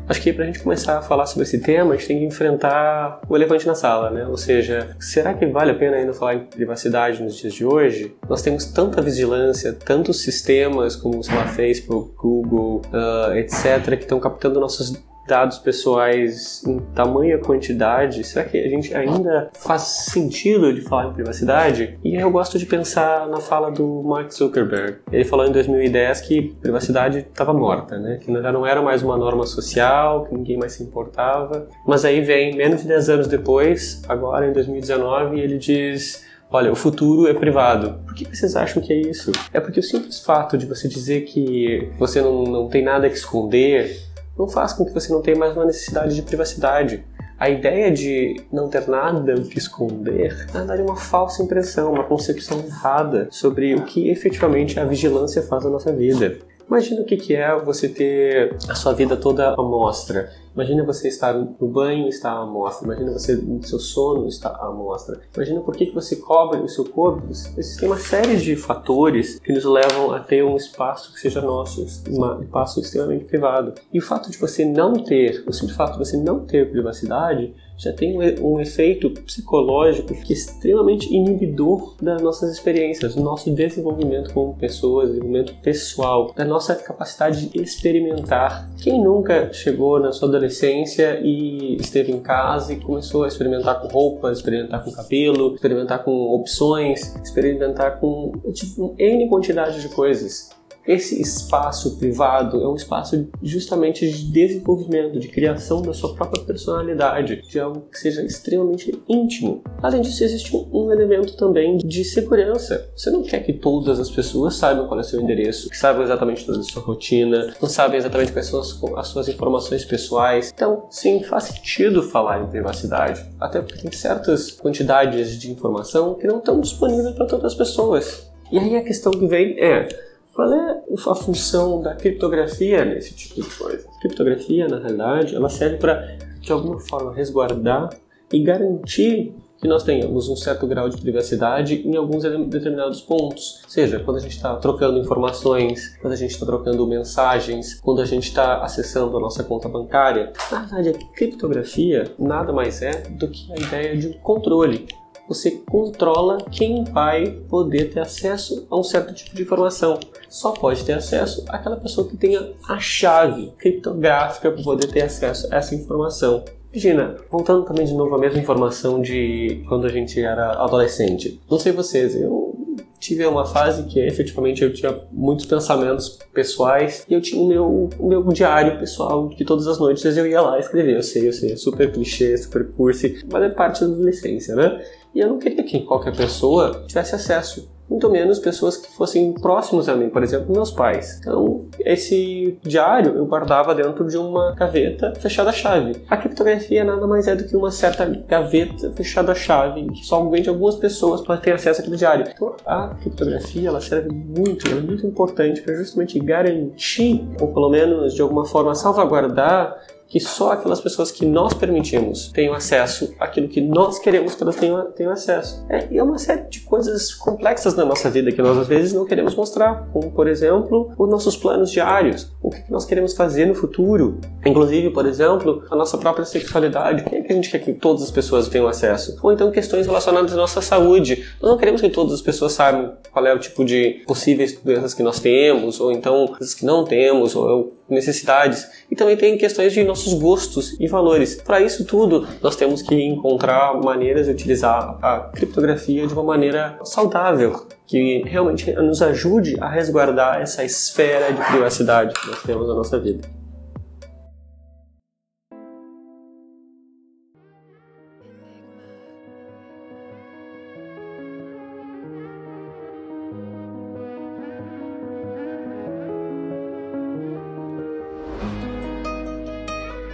Acho 0.09 0.21
que 0.21 0.32
para 0.32 0.44
a 0.44 0.47
gente 0.47 0.61
começar 0.61 0.99
a 0.99 1.02
falar 1.02 1.26
sobre 1.26 1.44
esse 1.44 1.61
tema, 1.61 1.94
a 1.94 1.97
gente 1.97 2.09
tem 2.09 2.18
que 2.18 2.25
enfrentar 2.25 3.21
o 3.28 3.37
elefante 3.37 3.66
na 3.66 3.75
sala, 3.75 4.11
né? 4.11 4.26
Ou 4.26 4.37
seja, 4.37 4.97
será 4.99 5.32
que 5.32 5.47
vale 5.47 5.71
a 5.71 5.75
pena 5.75 5.97
ainda 5.97 6.12
falar 6.12 6.35
em 6.35 6.40
privacidade 6.40 7.23
nos 7.23 7.37
dias 7.37 7.54
de 7.54 7.64
hoje? 7.64 8.14
Nós 8.28 8.42
temos 8.42 8.64
tanta 8.66 9.00
vigilância, 9.00 9.73
tantos 9.73 10.21
sistemas 10.21 10.97
como, 10.97 11.23
sei 11.23 11.35
lá, 11.35 11.47
Facebook, 11.47 12.14
Google, 12.16 12.82
uh, 12.92 13.35
etc., 13.37 13.97
que 13.97 14.02
estão 14.02 14.18
captando 14.18 14.61
nossos 14.61 15.02
dados 15.26 15.59
pessoais 15.59 16.62
em 16.67 16.79
tamanha 16.95 17.38
quantidade, 17.38 18.25
será 18.25 18.45
que 18.45 18.59
a 18.59 18.69
gente 18.69 18.95
ainda 18.95 19.50
faz 19.55 19.83
sentido 19.83 20.73
de 20.73 20.81
falar 20.81 21.11
em 21.11 21.12
privacidade? 21.12 21.99
E 22.05 22.14
eu 22.14 22.31
gosto 22.31 22.59
de 22.59 22.67
pensar 22.67 23.29
na 23.29 23.38
fala 23.38 23.71
do 23.71 24.02
Mark 24.02 24.31
Zuckerberg. 24.33 24.99
Ele 25.11 25.25
falou 25.25 25.47
em 25.47 25.52
2010 25.52 26.21
que 26.23 26.55
privacidade 26.61 27.19
estava 27.19 27.52
morta, 27.52 27.99
né? 27.99 28.19
que 28.21 28.33
já 28.33 28.52
não 28.52 28.67
era 28.67 28.83
mais 28.83 29.02
uma 29.02 29.17
norma 29.17 29.47
social, 29.47 30.25
que 30.25 30.35
ninguém 30.35 30.57
mais 30.57 30.73
se 30.73 30.83
importava. 30.83 31.67
Mas 31.87 32.05
aí 32.05 32.21
vem, 32.21 32.57
menos 32.57 32.83
de 32.83 32.88
10 32.88 33.09
anos 33.09 33.26
depois, 33.29 34.02
agora 34.09 34.49
em 34.49 34.52
2019, 34.52 35.41
ele 35.41 35.59
diz 35.59 36.25
olha, 36.52 36.71
o 36.71 36.76
futuro 36.76 37.26
é 37.26 37.35
privado. 37.35 37.99
Por 38.05 38.14
que 38.14 38.25
vocês 38.25 38.55
acham 38.55 38.83
que 38.83 38.93
é 38.93 38.97
isso? 38.97 39.33
É 39.52 39.59
porque 39.59 39.81
o 39.81 39.83
simples 39.83 40.21
fato 40.21 40.59
de 40.59 40.67
você 40.67 40.87
dizer 40.87 41.23
que 41.23 41.91
você 41.99 42.21
não, 42.21 42.45
não 42.45 42.69
tem 42.69 42.85
nada 42.85 43.09
que 43.09 43.17
esconder 43.17 44.12
não 44.39 44.49
faz 44.49 44.73
com 44.73 44.85
que 44.85 44.93
você 44.93 45.12
não 45.12 45.23
tenha 45.23 45.37
mais 45.37 45.55
uma 45.57 45.65
necessidade 45.65 46.15
de 46.15 46.23
privacidade. 46.23 47.05
A 47.39 47.51
ideia 47.51 47.91
de 47.91 48.41
não 48.53 48.69
ter 48.69 48.87
nada 48.89 49.35
o 49.35 49.43
que 49.43 49.59
esconder, 49.59 50.47
na 50.53 50.61
verdade, 50.61 50.81
é 50.81 50.85
uma 50.85 50.97
falsa 50.97 51.43
impressão, 51.43 51.93
uma 51.93 52.05
concepção 52.05 52.61
errada 52.61 53.27
sobre 53.31 53.75
o 53.75 53.85
que 53.85 54.11
efetivamente 54.11 54.79
a 54.79 54.85
vigilância 54.85 55.43
faz 55.43 55.65
na 55.65 55.71
nossa 55.71 55.93
vida. 55.93 56.39
Imagina 56.69 57.03
o 57.03 57.05
que 57.05 57.35
é 57.35 57.59
você 57.59 57.89
ter 57.89 58.57
a 58.69 58.75
sua 58.75 58.95
vida 58.95 59.17
toda 59.17 59.55
à 59.55 59.57
mostra. 59.57 60.31
Imagina 60.54 60.85
você 60.85 61.09
estar 61.09 61.35
no 61.35 61.68
banho 61.68 62.06
e 62.06 62.09
estar 62.09 62.32
à 62.32 62.47
mostra. 62.47 62.87
Imagina 62.87 63.12
você 63.12 63.37
no 63.37 63.62
seu 63.62 63.78
sono 63.78 64.28
estar 64.28 64.50
à 64.50 64.71
mostra. 64.71 65.21
Imagina 65.35 65.61
por 65.61 65.75
que 65.75 65.90
você 65.90 66.16
cobre 66.16 66.61
o 66.61 66.68
seu 66.68 66.85
corpo. 66.85 67.23
Existem 67.30 67.88
uma 67.88 67.99
série 67.99 68.37
de 68.37 68.56
fatores 68.56 69.38
que 69.38 69.52
nos 69.52 69.64
levam 69.64 70.12
a 70.12 70.21
ter 70.21 70.44
um 70.44 70.56
espaço 70.56 71.12
que 71.12 71.21
seja 71.21 71.40
nosso, 71.40 71.87
um 72.09 72.42
espaço 72.42 72.80
extremamente 72.80 73.25
privado. 73.25 73.75
E 73.92 73.99
o 73.99 74.02
fato 74.02 74.30
de 74.30 74.38
você 74.38 74.64
não 74.64 74.94
ter, 74.94 75.42
o 75.47 75.52
simples 75.52 75.76
fato 75.76 75.92
de 75.92 75.99
você 75.99 76.16
não 76.16 76.40
ter 76.40 76.71
privacidade, 76.71 77.54
já 77.82 77.92
tem 77.92 78.16
um, 78.40 78.61
efeito 78.61 79.11
psicológico 79.11 80.14
que 80.14 80.32
é 80.32 80.37
extremamente 80.37 81.12
inibidor 81.12 81.97
das 82.00 82.23
nossas 82.23 82.52
experiências, 82.52 83.16
do 83.16 83.23
nosso 83.23 83.50
desenvolvimento 83.50 84.32
como 84.32 84.54
pessoas, 84.54 85.09
desenvolvimento 85.09 85.54
pessoal, 85.62 86.32
da 86.37 86.44
nossa 86.44 86.76
capacidade 86.76 87.47
de 87.49 87.61
experimentar. 87.61 88.71
Quem 88.80 89.02
nunca 89.02 89.52
chegou 89.52 89.99
na 89.99 90.12
sua 90.12 90.28
adolescência 90.43 91.21
e 91.23 91.77
esteve 91.77 92.13
em 92.13 92.21
casa 92.21 92.73
e 92.73 92.81
começou 92.81 93.25
a 93.25 93.29
experimentar 93.29 93.81
com 93.81 93.89
roupas, 93.89 94.39
experimentar 94.39 94.85
com 94.85 94.91
cabelo, 94.91 95.55
experimentar 95.55 96.05
com 96.05 96.13
opções, 96.35 97.15
experimentar 97.23 98.01
com 98.01 98.33
tipo, 98.53 98.95
N 98.99 99.29
quantidade 99.29 99.81
de 99.81 99.89
coisas? 99.89 100.51
Esse 100.87 101.21
espaço 101.21 101.97
privado 101.97 102.61
é 102.61 102.67
um 102.67 102.75
espaço 102.75 103.29
justamente 103.41 104.11
de 104.11 104.25
desenvolvimento, 104.33 105.21
de 105.21 105.29
criação 105.29 105.81
da 105.81 105.95
sua 105.95 106.15
própria 106.15 106.43
personalidade, 106.43 107.41
de 107.43 107.61
algo 107.61 107.83
que 107.83 107.99
seja 107.99 108.23
extremamente 108.25 108.93
íntimo. 109.09 109.62
Além 109.81 110.03
disso, 110.03 110.25
existe 110.25 110.55
um 110.73 110.91
elemento 110.91 111.37
também 111.37 111.77
de 111.77 112.05
segurança. 112.05 112.91
Você 112.97 113.11
não 113.11 113.23
quer 113.23 113.45
que 113.45 113.53
todas 113.53 114.01
as 114.01 114.11
pessoas 114.11 114.57
saibam 114.57 114.89
qual 114.89 114.99
é 114.99 115.03
o 115.03 115.05
seu 115.05 115.21
endereço, 115.21 115.71
que 115.71 115.77
saibam 115.77 116.03
exatamente 116.03 116.45
toda 116.45 116.59
a 116.59 116.62
sua 116.65 116.83
rotina, 116.83 117.55
não 117.62 117.69
sabem 117.69 117.99
exatamente 117.99 118.33
quais 118.33 118.49
são 118.49 118.59
as, 118.59 118.83
as 118.97 119.09
suas 119.09 119.29
informações 119.29 119.85
pessoais. 119.85 120.53
Então, 120.53 120.89
sim, 120.91 121.23
faz 121.23 121.45
sentido 121.45 122.03
falar 122.03 122.43
em 122.43 122.49
privacidade, 122.49 123.25
até 123.41 123.61
porque 123.61 123.79
tem 123.79 123.93
certas 123.93 124.51
quantidades 124.51 125.39
de 125.39 125.51
informação 125.51 126.15
que 126.15 126.27
não 126.27 126.39
estão 126.39 126.61
disponíveis 126.61 127.15
para 127.15 127.27
todas 127.27 127.53
as 127.53 127.55
pessoas. 127.55 128.33
E 128.51 128.59
aí 128.59 128.77
a 128.77 128.83
questão 128.83 129.12
que 129.12 129.27
vem 129.27 129.59
é 129.59 129.89
qual 130.35 130.53
é 130.53 130.83
a 130.91 131.15
função 131.15 131.83
da 131.83 131.95
criptografia 131.95 132.85
nesse 132.85 133.15
tipo 133.15 133.43
de 133.43 133.57
coisa? 133.57 133.87
Criptografia, 134.01 134.67
na 134.67 134.79
realidade, 134.79 135.35
ela 135.35 135.49
serve 135.49 135.77
para, 135.77 136.17
de 136.41 136.53
alguma 136.53 136.79
forma, 136.81 137.12
resguardar 137.12 137.91
e 138.33 138.43
garantir 138.43 139.35
que 139.62 139.69
nós 139.69 139.85
tenhamos 139.85 140.29
um 140.29 140.35
certo 140.35 140.67
grau 140.67 140.89
de 140.89 141.01
privacidade 141.01 141.87
em 141.87 141.95
alguns 141.97 142.25
determinados 142.25 143.01
pontos. 143.01 143.62
Seja, 143.69 144.01
quando 144.01 144.17
a 144.17 144.21
gente 144.21 144.35
está 144.35 144.57
trocando 144.57 144.99
informações, 144.99 145.97
quando 146.01 146.15
a 146.15 146.17
gente 146.17 146.33
está 146.33 146.45
trocando 146.45 146.85
mensagens, 146.85 147.81
quando 147.81 148.01
a 148.01 148.05
gente 148.05 148.25
está 148.25 148.61
acessando 148.61 149.17
a 149.17 149.21
nossa 149.21 149.45
conta 149.45 149.69
bancária. 149.69 150.33
Na 150.51 150.62
verdade, 150.62 150.89
a 150.89 151.15
criptografia 151.15 152.11
nada 152.19 152.53
mais 152.53 152.83
é 152.83 153.03
do 153.03 153.29
que 153.29 153.53
a 153.53 153.57
ideia 153.57 153.97
de 153.97 154.09
um 154.09 154.12
controle 154.15 154.89
você 155.29 155.50
controla 155.50 156.38
quem 156.50 156.85
vai 156.85 157.26
poder 157.49 157.93
ter 157.93 158.00
acesso 158.00 158.67
a 158.71 158.79
um 158.79 158.83
certo 158.83 159.14
tipo 159.14 159.35
de 159.35 159.43
informação. 159.43 159.99
Só 160.29 160.52
pode 160.52 160.85
ter 160.85 160.93
acesso 160.93 161.45
aquela 161.49 161.76
pessoa 161.76 162.09
que 162.09 162.17
tenha 162.17 162.52
a 162.69 162.79
chave 162.79 163.52
criptográfica 163.59 164.50
para 164.50 164.62
poder 164.62 164.88
ter 164.88 165.02
acesso 165.02 165.49
a 165.52 165.57
essa 165.57 165.75
informação. 165.75 166.45
Imagina, 166.73 167.17
voltando 167.31 167.64
também 167.64 167.85
de 167.85 167.93
novo 167.93 168.14
à 168.14 168.19
mesma 168.19 168.41
informação 168.41 169.00
de 169.00 169.62
quando 169.69 169.87
a 169.87 169.91
gente 169.91 170.19
era 170.19 170.52
adolescente. 170.52 171.38
Não 171.50 171.59
sei 171.59 171.71
vocês, 171.71 172.14
eu 172.17 172.52
tive 172.99 173.26
uma 173.26 173.45
fase 173.45 173.83
que 173.83 173.99
efetivamente 173.99 174.62
eu 174.62 174.73
tinha 174.73 174.97
muitos 175.11 175.45
pensamentos 175.45 176.21
pessoais 176.33 177.05
e 177.09 177.12
eu 177.12 177.21
tinha 177.21 177.43
o 177.43 177.47
meu, 177.49 177.91
o 177.99 178.09
meu 178.09 178.23
diário 178.29 178.79
pessoal 178.79 179.29
que 179.29 179.45
todas 179.45 179.67
as 179.67 179.79
noites 179.79 180.17
eu 180.17 180.26
ia 180.26 180.41
lá 180.41 180.59
escrever. 180.59 180.97
Eu 180.97 181.02
sei, 181.02 181.26
eu 181.26 181.33
sei, 181.33 181.52
é 181.52 181.57
super 181.57 181.93
clichê, 181.93 182.37
super 182.38 182.71
cursi, 182.73 183.23
mas 183.31 183.43
é 183.43 183.49
parte 183.49 183.81
da 183.81 183.87
adolescência, 183.87 184.55
né? 184.55 184.81
E 185.14 185.21
eu 185.21 185.28
não 185.28 185.38
queria 185.38 185.62
que 185.62 185.81
qualquer 185.81 186.16
pessoa 186.16 186.85
tivesse 186.87 187.14
acesso 187.14 187.71
muito 187.92 188.11
menos 188.11 188.38
pessoas 188.38 188.76
que 188.76 188.90
fossem 188.90 189.33
próximos 189.35 189.88
a 189.88 189.95
mim, 189.95 190.09
por 190.09 190.23
exemplo, 190.23 190.52
meus 190.52 190.71
pais. 190.71 191.19
Então, 191.21 191.66
esse 191.81 192.59
diário 192.62 193.14
eu 193.16 193.26
guardava 193.26 193.75
dentro 193.75 194.07
de 194.09 194.16
uma 194.16 194.52
gaveta 194.52 195.12
fechada 195.21 195.50
a 195.50 195.52
chave. 195.52 195.97
A 196.09 196.16
criptografia 196.16 196.85
nada 196.85 197.07
mais 197.07 197.28
é 197.28 197.37
do 197.37 197.45
que 197.45 197.54
uma 197.54 197.71
certa 197.71 198.07
gaveta 198.07 198.90
fechada 198.92 199.33
a 199.33 199.35
chave, 199.35 199.85
que 199.90 200.07
somente 200.07 200.49
algumas 200.49 200.76
pessoas 200.76 201.21
podem 201.21 201.42
ter 201.42 201.52
acesso 201.52 201.83
àquele 201.83 201.97
diário. 201.97 202.25
Então, 202.35 202.57
a 202.64 202.95
criptografia 203.00 203.69
ela 203.69 203.81
serve 203.81 204.09
muito, 204.11 204.71
ela 204.71 204.81
é 204.81 204.83
muito 204.83 205.07
importante 205.07 205.61
para 205.61 205.75
justamente 205.75 206.19
garantir, 206.19 207.26
ou 207.40 207.49
pelo 207.49 207.69
menos 207.69 208.14
de 208.14 208.23
alguma 208.23 208.47
forma 208.47 208.75
salvaguardar 208.75 209.76
que 210.12 210.21
só 210.21 210.52
aquelas 210.52 210.78
pessoas 210.78 211.11
que 211.11 211.25
nós 211.25 211.54
permitimos 211.54 212.31
tenham 212.35 212.52
acesso 212.52 213.14
àquilo 213.19 213.49
que 213.49 213.62
nós 213.62 213.99
queremos 213.99 214.35
que 214.35 214.42
elas 214.42 214.57
tenham, 214.57 214.92
tenham 214.92 215.11
acesso. 215.11 215.64
É, 215.71 215.88
e 215.90 215.97
é 215.97 216.02
uma 216.02 216.19
série 216.19 216.42
de 216.50 216.61
coisas 216.61 217.14
complexas 217.14 217.75
na 217.75 217.87
nossa 217.87 218.11
vida 218.11 218.31
que 218.31 218.42
nós 218.42 218.59
às 218.59 218.66
vezes 218.66 218.92
não 218.92 219.07
queremos 219.07 219.35
mostrar, 219.35 219.88
como 219.90 220.11
por 220.11 220.28
exemplo 220.28 220.92
os 220.99 221.09
nossos 221.09 221.35
planos 221.35 221.71
diários, 221.71 222.31
o 222.42 222.50
que 222.50 222.71
nós 222.71 222.85
queremos 222.85 223.14
fazer 223.14 223.47
no 223.47 223.54
futuro, 223.54 224.21
inclusive, 224.45 224.90
por 224.90 225.07
exemplo, 225.07 225.64
a 225.71 225.75
nossa 225.75 225.97
própria 225.97 226.26
sexualidade, 226.26 227.04
o 227.04 227.09
que, 227.09 227.16
é 227.16 227.23
que 227.23 227.33
a 227.33 227.35
gente 227.35 227.50
quer 227.50 227.61
que 227.61 227.73
todas 227.73 228.02
as 228.02 228.11
pessoas 228.11 228.49
tenham 228.49 228.69
acesso, 228.69 229.19
ou 229.23 229.33
então 229.33 229.50
questões 229.50 229.87
relacionadas 229.87 230.35
à 230.35 230.37
nossa 230.37 230.61
saúde. 230.61 231.25
Nós 231.40 231.52
não 231.52 231.57
queremos 231.57 231.81
que 231.81 231.88
todas 231.88 232.12
as 232.12 232.21
pessoas 232.21 232.52
saibam 232.52 232.92
qual 233.11 233.26
é 233.26 233.33
o 233.33 233.38
tipo 233.38 233.64
de 233.64 234.02
possíveis 234.07 234.61
doenças 234.62 234.92
que 234.92 235.02
nós 235.02 235.21
temos, 235.21 235.81
ou 235.81 235.90
então 235.90 236.26
coisas 236.26 236.52
que 236.52 236.66
não 236.66 236.85
temos, 236.85 237.35
ou 237.35 237.73
necessidades. 237.93 238.69
E 238.91 238.97
também 238.97 239.17
tem 239.17 239.39
questões 239.39 239.73
de 239.73 239.85
nossos 239.85 240.15
gostos 240.15 240.77
e 240.81 240.87
valores. 240.87 241.37
Para 241.37 241.61
isso 241.61 241.85
tudo, 241.85 242.27
nós 242.43 242.57
temos 242.57 242.83
que 242.83 242.95
encontrar 242.95 243.75
maneiras 243.81 244.27
de 244.27 244.33
utilizar 244.33 244.99
a 245.03 245.31
criptografia 245.35 246.07
de 246.07 246.13
uma 246.13 246.23
maneira 246.23 246.79
saudável, 246.85 247.67
que 247.87 248.23
realmente 248.27 248.73
nos 248.73 249.03
ajude 249.03 249.57
a 249.61 249.69
resguardar 249.69 250.41
essa 250.41 250.65
esfera 250.65 251.33
de 251.33 251.45
privacidade 251.45 252.15
que 252.19 252.27
nós 252.27 252.43
temos 252.43 252.69
na 252.69 252.75
nossa 252.75 252.99
vida. 252.99 253.42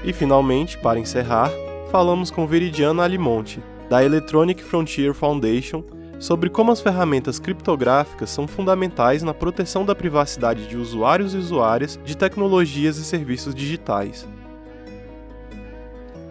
E 0.04 0.12
finalmente, 0.12 0.78
para 0.78 0.98
encerrar, 0.98 1.50
falamos 1.90 2.30
com 2.30 2.46
Veridiana 2.46 3.02
Alimonte, 3.02 3.62
da 3.88 4.04
Electronic 4.04 4.62
Frontier 4.62 5.12
Foundation, 5.12 5.82
sobre 6.18 6.50
como 6.50 6.72
as 6.72 6.80
ferramentas 6.80 7.38
criptográficas 7.38 8.30
são 8.30 8.46
fundamentais 8.46 9.22
na 9.22 9.32
proteção 9.32 9.84
da 9.84 9.94
privacidade 9.94 10.66
de 10.66 10.76
usuários 10.76 11.34
e 11.34 11.36
usuárias 11.36 11.98
de 12.04 12.16
tecnologias 12.16 12.96
e 12.98 13.04
serviços 13.04 13.54
digitais. 13.54 14.26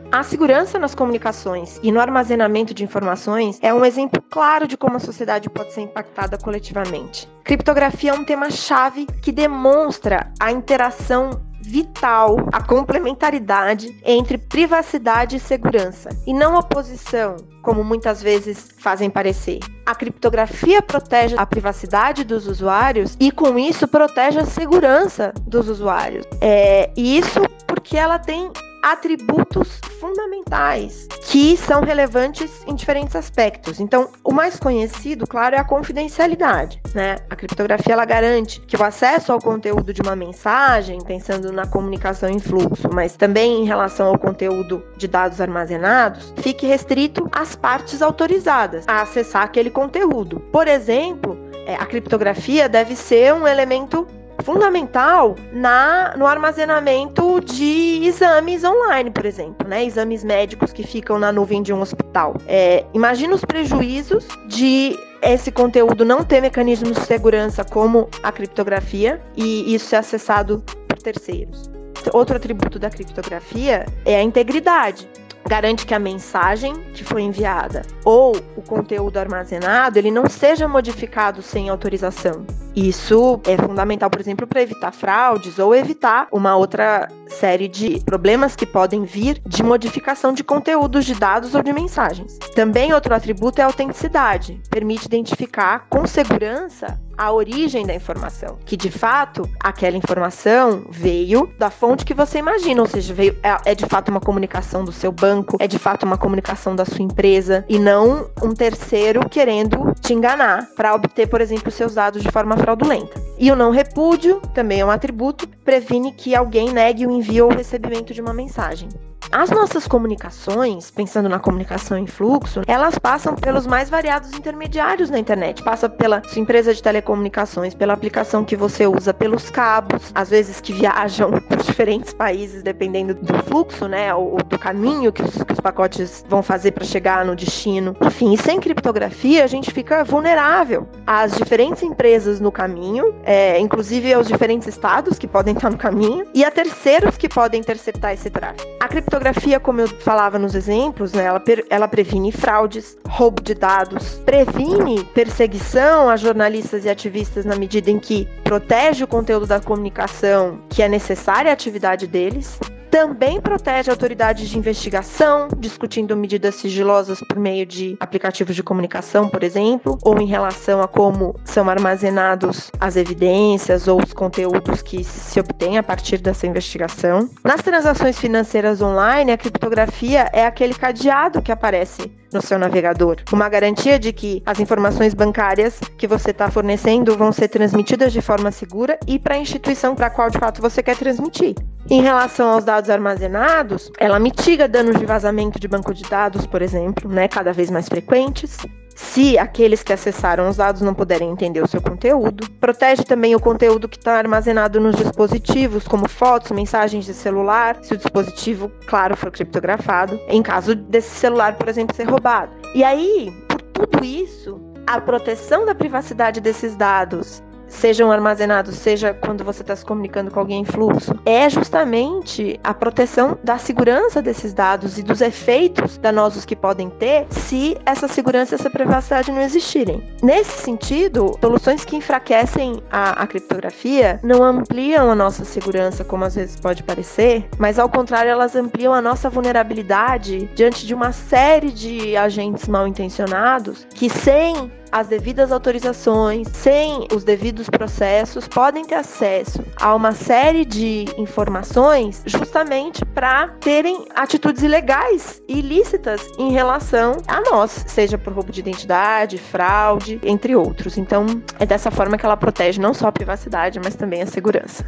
A 0.09 0.23
segurança 0.23 0.79
nas 0.79 0.95
comunicações 0.95 1.81
e 1.83 1.91
no 1.91 1.99
armazenamento 1.99 2.73
de 2.73 2.81
informações 2.81 3.59
é 3.61 3.73
um 3.73 3.83
exemplo 3.83 4.21
claro 4.21 4.65
de 4.65 4.77
como 4.77 4.95
a 4.95 4.99
sociedade 4.99 5.49
pode 5.49 5.73
ser 5.73 5.81
impactada 5.81 6.37
coletivamente. 6.37 7.27
Criptografia 7.43 8.11
é 8.11 8.13
um 8.13 8.23
tema-chave 8.23 9.05
que 9.21 9.33
demonstra 9.33 10.31
a 10.39 10.49
interação 10.49 11.41
vital, 11.67 12.37
a 12.53 12.63
complementaridade 12.63 13.93
entre 14.05 14.37
privacidade 14.37 15.35
e 15.35 15.39
segurança, 15.39 16.09
e 16.25 16.33
não 16.33 16.55
oposição, 16.55 17.35
como 17.61 17.83
muitas 17.83 18.23
vezes 18.23 18.69
fazem 18.77 19.09
parecer. 19.09 19.59
A 19.85 19.93
criptografia 19.93 20.81
protege 20.81 21.35
a 21.37 21.45
privacidade 21.45 22.23
dos 22.23 22.47
usuários 22.47 23.17
e, 23.19 23.31
com 23.31 23.59
isso, 23.59 23.87
protege 23.87 24.39
a 24.39 24.45
segurança 24.45 25.33
dos 25.41 25.67
usuários. 25.67 26.25
É, 26.39 26.89
e 26.95 27.17
isso 27.17 27.41
porque 27.67 27.97
ela 27.97 28.17
tem 28.17 28.49
atributos 28.83 29.79
fundamentais 29.99 31.07
que 31.23 31.57
são 31.57 31.81
relevantes 31.81 32.63
em 32.65 32.73
diferentes 32.73 33.15
aspectos. 33.15 33.79
Então, 33.79 34.09
o 34.23 34.31
mais 34.31 34.57
conhecido, 34.57 35.27
claro, 35.27 35.55
é 35.55 35.59
a 35.59 35.63
confidencialidade, 35.63 36.81
né? 36.93 37.17
A 37.29 37.35
criptografia 37.35 37.93
ela 37.93 38.05
garante 38.05 38.61
que 38.61 38.77
o 38.77 38.83
acesso 38.83 39.31
ao 39.31 39.39
conteúdo 39.39 39.93
de 39.93 40.01
uma 40.01 40.15
mensagem, 40.15 40.99
pensando 41.01 41.51
na 41.51 41.67
comunicação 41.67 42.29
em 42.29 42.39
fluxo, 42.39 42.89
mas 42.93 43.15
também 43.15 43.61
em 43.61 43.65
relação 43.65 44.07
ao 44.07 44.17
conteúdo 44.17 44.83
de 44.95 45.07
dados 45.07 45.41
armazenados, 45.41 46.33
fique 46.37 46.65
restrito 46.65 47.27
às 47.31 47.55
partes 47.55 48.01
autorizadas 48.01 48.85
a 48.87 49.01
acessar 49.01 49.43
aquele 49.43 49.69
conteúdo. 49.69 50.39
Por 50.51 50.67
exemplo, 50.67 51.37
é, 51.65 51.75
a 51.75 51.85
criptografia 51.85 52.69
deve 52.69 52.95
ser 52.95 53.33
um 53.33 53.45
elemento 53.45 54.07
fundamental 54.43 55.35
na, 55.51 56.15
no 56.17 56.25
armazenamento 56.25 57.41
de 57.41 58.01
exames 58.03 58.63
online, 58.63 59.11
por 59.11 59.25
exemplo, 59.25 59.67
né? 59.67 59.83
Exames 59.83 60.23
médicos 60.23 60.71
que 60.71 60.83
ficam 60.83 61.19
na 61.19 61.31
nuvem 61.31 61.61
de 61.61 61.73
um 61.73 61.81
hospital. 61.81 62.35
É, 62.47 62.85
imagina 62.93 63.33
os 63.33 63.43
prejuízos 63.43 64.27
de 64.47 64.97
esse 65.21 65.51
conteúdo 65.51 66.05
não 66.05 66.23
ter 66.23 66.41
mecanismos 66.41 66.97
de 66.97 67.05
segurança 67.05 67.63
como 67.63 68.07
a 68.21 68.31
criptografia 68.31 69.21
e 69.35 69.73
isso 69.73 69.87
ser 69.87 69.97
acessado 69.97 70.63
por 70.87 70.97
terceiros. 70.99 71.69
Outro 72.13 72.37
atributo 72.37 72.79
da 72.79 72.89
criptografia 72.89 73.85
é 74.05 74.15
a 74.15 74.23
integridade 74.23 75.09
garante 75.47 75.85
que 75.85 75.93
a 75.93 75.99
mensagem 75.99 76.73
que 76.93 77.03
foi 77.03 77.21
enviada 77.21 77.83
ou 78.03 78.35
o 78.55 78.61
conteúdo 78.61 79.17
armazenado 79.17 79.97
ele 79.97 80.11
não 80.11 80.29
seja 80.29 80.67
modificado 80.67 81.41
sem 81.41 81.69
autorização. 81.69 82.45
Isso 82.75 83.39
é 83.47 83.57
fundamental, 83.57 84.09
por 84.09 84.21
exemplo, 84.21 84.45
para 84.45 84.61
evitar 84.61 84.91
fraudes 84.91 85.57
ou 85.57 85.73
evitar 85.73 86.27
uma 86.31 86.55
outra 86.55 87.07
série 87.27 87.67
de 87.67 87.99
problemas 88.05 88.55
que 88.55 88.67
podem 88.67 89.03
vir 89.03 89.41
de 89.45 89.63
modificação 89.63 90.31
de 90.31 90.43
conteúdos 90.43 91.05
de 91.05 91.15
dados 91.15 91.55
ou 91.55 91.63
de 91.63 91.73
mensagens. 91.73 92.37
Também 92.53 92.93
outro 92.93 93.15
atributo 93.15 93.59
é 93.59 93.63
a 93.63 93.67
autenticidade, 93.67 94.61
permite 94.69 95.07
identificar 95.07 95.87
com 95.89 96.05
segurança 96.05 96.99
a 97.17 97.31
origem 97.31 97.85
da 97.85 97.93
informação, 97.93 98.57
que 98.65 98.77
de 98.77 98.91
fato 98.91 99.49
aquela 99.59 99.97
informação 99.97 100.85
veio 100.89 101.49
da 101.57 101.69
fonte 101.69 102.05
que 102.05 102.13
você 102.13 102.39
imagina, 102.39 102.81
ou 102.81 102.87
seja, 102.87 103.13
veio, 103.13 103.35
é, 103.41 103.71
é 103.71 103.75
de 103.75 103.85
fato 103.85 104.09
uma 104.09 104.19
comunicação 104.19 104.83
do 104.83 104.91
seu 104.91 105.11
banco, 105.11 105.57
é 105.59 105.67
de 105.67 105.79
fato 105.79 106.03
uma 106.03 106.17
comunicação 106.17 106.75
da 106.75 106.85
sua 106.85 107.01
empresa 107.01 107.65
e 107.67 107.79
não 107.79 108.29
um 108.41 108.53
terceiro 108.53 109.27
querendo 109.27 109.93
te 109.99 110.13
enganar 110.13 110.67
para 110.75 110.93
obter, 110.93 111.27
por 111.27 111.41
exemplo, 111.41 111.71
seus 111.71 111.95
dados 111.95 112.21
de 112.21 112.31
forma 112.31 112.55
fraudulenta. 112.57 113.21
E 113.37 113.51
o 113.51 113.55
não 113.55 113.71
repúdio, 113.71 114.41
também 114.53 114.81
é 114.81 114.85
um 114.85 114.91
atributo, 114.91 115.47
previne 115.63 116.11
que 116.11 116.35
alguém 116.35 116.71
negue 116.71 117.05
o 117.05 117.11
envio 117.11 117.45
ou 117.45 117.51
recebimento 117.51 118.13
de 118.13 118.21
uma 118.21 118.33
mensagem. 118.33 118.89
As 119.31 119.49
nossas 119.49 119.85
comunicações, 119.87 120.89
pensando 120.89 121.27
na 121.27 121.37
comunicação 121.37 121.97
em 121.97 122.07
fluxo, 122.07 122.61
elas 122.65 122.97
passam 122.97 123.35
pelos 123.35 123.67
mais 123.67 123.89
variados 123.89 124.31
intermediários 124.33 125.09
na 125.09 125.19
internet. 125.19 125.61
Passa 125.61 125.89
pela 125.89 126.21
sua 126.29 126.41
empresa 126.41 126.73
de 126.73 126.81
telecomunicações, 126.81 127.73
pela 127.73 127.93
aplicação 127.93 128.45
que 128.45 128.55
você 128.55 128.87
usa, 128.87 129.13
pelos 129.13 129.49
cabos, 129.49 130.11
às 130.15 130.29
vezes 130.29 130.61
que 130.61 130.71
viajam 130.71 131.31
por 131.47 131.57
diferentes 131.57 132.13
países, 132.13 132.63
dependendo 132.63 133.13
do 133.13 133.43
fluxo, 133.43 133.87
né, 133.87 134.13
ou, 134.13 134.37
do 134.37 134.57
caminho 134.57 135.11
que 135.11 135.21
os, 135.21 135.43
que 135.43 135.53
os 135.53 135.59
pacotes 135.59 136.23
vão 136.29 136.41
fazer 136.41 136.71
para 136.71 136.85
chegar 136.85 137.25
no 137.25 137.35
destino. 137.35 137.95
Enfim, 138.01 138.33
e 138.33 138.37
sem 138.37 138.59
criptografia 138.59 139.43
a 139.43 139.47
gente 139.47 139.71
fica 139.71 140.05
vulnerável 140.05 140.87
às 141.05 141.33
diferentes 141.33 141.83
empresas 141.83 142.39
no 142.39 142.51
caminho, 142.51 143.13
é, 143.25 143.59
inclusive 143.59 144.13
aos 144.13 144.27
diferentes 144.27 144.67
estados 144.67 145.19
que 145.19 145.27
podem 145.27 145.53
estar 145.53 145.69
no 145.69 145.77
caminho 145.77 146.25
e 146.33 146.45
a 146.45 146.51
terceiros 146.51 147.17
que 147.17 147.27
podem 147.27 147.59
interceptar 147.59 148.13
esse 148.13 148.29
tráfego. 148.29 148.67
A 148.79 148.87
criptografia, 148.87 149.16
como 149.61 149.81
eu 149.81 149.87
falava 149.87 150.37
nos 150.37 150.55
exemplos, 150.55 151.13
né, 151.13 151.25
ela, 151.25 151.43
ela 151.69 151.87
previne 151.87 152.31
fraudes, 152.31 152.97
roubo 153.07 153.41
de 153.41 153.53
dados, 153.53 154.21
previne 154.25 155.03
perseguição 155.13 156.09
a 156.09 156.15
jornalistas 156.15 156.85
e 156.85 156.89
ativistas 156.89 157.45
na 157.45 157.55
medida 157.55 157.89
em 157.89 157.99
que 157.99 158.27
protege 158.43 159.03
o 159.03 159.07
conteúdo 159.07 159.45
da 159.45 159.59
comunicação 159.59 160.59
que 160.69 160.81
é 160.81 160.87
necessária 160.87 161.51
à 161.51 161.53
atividade 161.53 162.07
deles, 162.07 162.59
também 162.97 163.39
protege 163.39 163.91
autoridades 163.91 164.49
de 164.49 164.57
investigação, 164.57 165.49
discutindo 165.55 166.17
medidas 166.17 166.55
sigilosas 166.55 167.19
por 167.19 167.37
meio 167.37 167.63
de 167.63 167.95
aplicativos 167.99 168.55
de 168.55 168.63
comunicação, 168.63 169.29
por 169.29 169.43
exemplo, 169.43 169.99
ou 170.01 170.19
em 170.19 170.25
relação 170.25 170.81
a 170.81 170.87
como 170.87 171.39
são 171.45 171.69
armazenados 171.69 172.71
as 172.79 172.95
evidências 172.95 173.87
ou 173.87 174.01
os 174.01 174.13
conteúdos 174.13 174.81
que 174.81 175.03
se 175.03 175.39
obtêm 175.39 175.77
a 175.77 175.83
partir 175.83 176.17
dessa 176.17 176.47
investigação. 176.47 177.29
Nas 177.43 177.61
transações 177.61 178.17
financeiras 178.17 178.81
online, 178.81 179.31
a 179.31 179.37
criptografia 179.37 180.27
é 180.33 180.47
aquele 180.47 180.73
cadeado 180.73 181.39
que 181.39 181.51
aparece 181.51 182.11
no 182.33 182.41
seu 182.41 182.57
navegador. 182.57 183.17
Uma 183.31 183.47
garantia 183.47 183.99
de 183.99 184.11
que 184.11 184.41
as 184.43 184.59
informações 184.59 185.13
bancárias 185.13 185.79
que 185.99 186.07
você 186.07 186.31
está 186.31 186.49
fornecendo 186.49 187.15
vão 187.15 187.31
ser 187.31 187.47
transmitidas 187.47 188.11
de 188.11 188.21
forma 188.21 188.51
segura 188.51 188.97
e 189.05 189.19
para 189.19 189.35
a 189.35 189.39
instituição 189.39 189.93
para 189.93 190.07
a 190.07 190.09
qual 190.09 190.31
de 190.31 190.39
fato 190.39 190.61
você 190.61 190.81
quer 190.81 190.97
transmitir. 190.97 191.55
Em 191.89 192.01
relação 192.01 192.49
aos 192.49 192.65
dados 192.65 192.89
armazenados, 192.89 193.89
ela 193.97 194.19
mitiga 194.19 194.67
danos 194.67 194.99
de 194.99 195.05
vazamento 195.05 195.57
de 195.57 195.69
banco 195.69 195.93
de 195.93 196.03
dados, 196.03 196.45
por 196.45 196.61
exemplo, 196.61 197.09
né, 197.09 197.29
cada 197.29 197.53
vez 197.53 197.71
mais 197.71 197.87
frequentes. 197.87 198.57
Se 198.93 199.37
aqueles 199.37 199.83
que 199.83 199.93
acessaram 199.93 200.49
os 200.49 200.57
dados 200.57 200.81
não 200.81 200.93
puderem 200.93 201.29
entender 201.29 201.63
o 201.63 201.67
seu 201.67 201.81
conteúdo, 201.81 202.49
protege 202.59 203.05
também 203.05 203.35
o 203.35 203.39
conteúdo 203.39 203.87
que 203.87 203.97
está 203.97 204.17
armazenado 204.17 204.81
nos 204.81 204.95
dispositivos, 204.97 205.87
como 205.87 206.09
fotos, 206.09 206.51
mensagens 206.51 207.05
de 207.05 207.13
celular, 207.13 207.77
se 207.81 207.93
o 207.93 207.97
dispositivo, 207.97 208.69
claro, 208.87 209.15
for 209.15 209.31
criptografado, 209.31 210.19
em 210.27 210.43
caso 210.43 210.75
desse 210.75 211.15
celular, 211.15 211.55
por 211.55 211.69
exemplo, 211.69 211.95
ser 211.95 212.09
roubado. 212.09 212.51
E 212.75 212.83
aí, 212.83 213.31
por 213.47 213.61
tudo 213.61 214.03
isso, 214.03 214.59
a 214.85 214.99
proteção 214.99 215.65
da 215.65 215.73
privacidade 215.73 216.41
desses 216.41 216.75
dados 216.75 217.41
sejam 217.67 218.11
armazenados, 218.11 218.75
seja 218.75 219.13
quando 219.13 219.43
você 219.43 219.61
está 219.61 219.75
se 219.75 219.85
comunicando 219.85 220.31
com 220.31 220.39
alguém 220.39 220.61
em 220.61 220.65
fluxo, 220.65 221.13
é 221.25 221.49
justamente 221.49 222.59
a 222.63 222.73
proteção 222.73 223.37
da 223.43 223.57
segurança 223.57 224.21
desses 224.21 224.53
dados 224.53 224.97
e 224.97 225.03
dos 225.03 225.21
efeitos 225.21 225.97
danosos 225.97 226.45
que 226.45 226.55
podem 226.55 226.89
ter 226.89 227.25
se 227.29 227.77
essa 227.85 228.07
segurança 228.07 228.55
e 228.55 228.55
essa 228.55 228.69
privacidade 228.69 229.31
não 229.31 229.41
existirem. 229.41 230.03
Nesse 230.21 230.61
sentido, 230.61 231.37
soluções 231.41 231.85
que 231.85 231.95
enfraquecem 231.95 232.81
a, 232.91 233.23
a 233.23 233.27
criptografia 233.27 234.19
não 234.23 234.43
ampliam 234.43 235.11
a 235.11 235.15
nossa 235.15 235.45
segurança, 235.45 236.03
como 236.03 236.25
às 236.25 236.35
vezes 236.35 236.59
pode 236.59 236.83
parecer, 236.83 237.47
mas 237.57 237.79
ao 237.79 237.89
contrário, 237.89 238.31
elas 238.31 238.55
ampliam 238.55 238.93
a 238.93 239.01
nossa 239.01 239.29
vulnerabilidade 239.29 240.49
diante 240.55 240.85
de 240.85 240.93
uma 240.93 241.11
série 241.11 241.71
de 241.71 242.15
agentes 242.15 242.67
mal 242.67 242.87
intencionados 242.87 243.87
que, 243.93 244.09
sem 244.09 244.71
as 244.91 245.07
devidas 245.07 245.51
autorizações, 245.51 246.47
sem 246.53 247.07
os 247.13 247.23
devidos 247.23 247.69
processos, 247.69 248.47
podem 248.47 248.85
ter 248.85 248.95
acesso 248.95 249.63
a 249.79 249.93
uma 249.93 250.11
série 250.11 250.65
de 250.65 251.05
informações 251.17 252.21
justamente 252.25 253.05
para 253.05 253.49
terem 253.59 254.05
atitudes 254.15 254.63
ilegais 254.63 255.41
ilícitas 255.47 256.21
em 256.37 256.51
relação 256.51 257.17
a 257.27 257.41
nós, 257.49 257.85
seja 257.87 258.17
por 258.17 258.33
roubo 258.33 258.51
de 258.51 258.59
identidade, 258.59 259.37
fraude, 259.37 260.19
entre 260.23 260.55
outros. 260.55 260.97
Então, 260.97 261.25
é 261.59 261.65
dessa 261.65 261.91
forma 261.91 262.17
que 262.17 262.25
ela 262.25 262.37
protege 262.37 262.79
não 262.79 262.93
só 262.93 263.07
a 263.07 263.11
privacidade, 263.11 263.79
mas 263.83 263.95
também 263.95 264.21
a 264.21 264.25
segurança. 264.25 264.85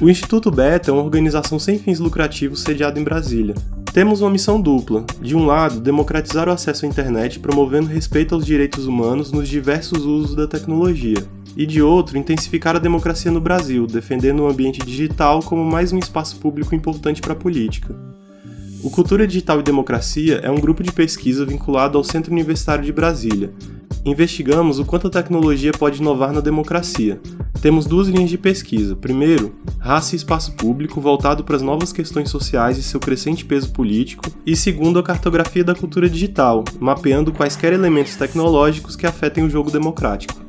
O 0.00 0.08
Instituto 0.08 0.50
Beta 0.50 0.90
é 0.90 0.94
uma 0.94 1.02
organização 1.02 1.58
sem 1.58 1.78
fins 1.78 1.98
lucrativos 1.98 2.62
sediada 2.62 2.98
em 2.98 3.04
Brasília. 3.04 3.54
Temos 3.92 4.22
uma 4.22 4.30
missão 4.30 4.58
dupla. 4.58 5.04
De 5.20 5.36
um 5.36 5.44
lado, 5.44 5.78
democratizar 5.78 6.48
o 6.48 6.52
acesso 6.52 6.86
à 6.86 6.88
internet, 6.88 7.38
promovendo 7.38 7.86
respeito 7.86 8.34
aos 8.34 8.46
direitos 8.46 8.86
humanos 8.86 9.30
nos 9.30 9.46
diversos 9.46 10.06
usos 10.06 10.34
da 10.34 10.48
tecnologia. 10.48 11.22
E 11.54 11.66
de 11.66 11.82
outro, 11.82 12.16
intensificar 12.16 12.74
a 12.76 12.78
democracia 12.78 13.30
no 13.30 13.42
Brasil, 13.42 13.86
defendendo 13.86 14.40
o 14.40 14.48
ambiente 14.48 14.80
digital 14.80 15.42
como 15.42 15.62
mais 15.62 15.92
um 15.92 15.98
espaço 15.98 16.36
público 16.36 16.74
importante 16.74 17.20
para 17.20 17.34
a 17.34 17.36
política. 17.36 17.94
O 18.82 18.88
Cultura 18.88 19.26
Digital 19.26 19.60
e 19.60 19.64
Democracia 19.64 20.40
é 20.42 20.50
um 20.50 20.58
grupo 20.58 20.82
de 20.82 20.92
pesquisa 20.92 21.44
vinculado 21.44 21.98
ao 21.98 22.04
Centro 22.04 22.32
Universitário 22.32 22.82
de 22.82 22.92
Brasília. 22.92 23.52
Investigamos 24.04 24.78
o 24.78 24.84
quanto 24.84 25.08
a 25.08 25.10
tecnologia 25.10 25.72
pode 25.72 26.00
inovar 26.00 26.32
na 26.32 26.40
democracia, 26.40 27.20
temos 27.60 27.84
duas 27.84 28.08
linhas 28.08 28.30
de 28.30 28.38
pesquisa. 28.38 28.96
Primeiro, 28.96 29.54
raça 29.78 30.14
e 30.14 30.16
espaço 30.16 30.52
público 30.52 30.98
voltado 30.98 31.44
para 31.44 31.56
as 31.56 31.62
novas 31.62 31.92
questões 31.92 32.30
sociais 32.30 32.78
e 32.78 32.82
seu 32.82 32.98
crescente 32.98 33.44
peso 33.44 33.70
político. 33.70 34.24
E 34.46 34.56
segundo, 34.56 34.98
a 34.98 35.02
cartografia 35.02 35.62
da 35.62 35.74
cultura 35.74 36.08
digital, 36.08 36.64
mapeando 36.78 37.32
quaisquer 37.32 37.74
elementos 37.74 38.16
tecnológicos 38.16 38.96
que 38.96 39.06
afetem 39.06 39.44
o 39.44 39.50
jogo 39.50 39.70
democrático. 39.70 40.40